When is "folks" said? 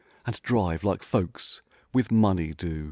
1.03-1.61